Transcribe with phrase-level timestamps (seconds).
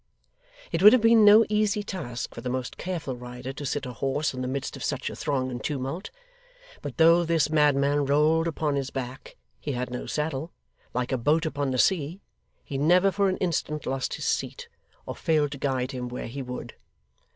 [0.71, 3.93] It would have been no easy task for the most careful rider to sit a
[3.93, 6.09] horse in the midst of such a throng and tumult;
[6.81, 10.51] but though this madman rolled upon his back (he had no saddle)
[10.95, 12.19] like a boat upon the sea,
[12.63, 14.67] he never for an instant lost his seat,
[15.05, 16.73] or failed to guide him where he would.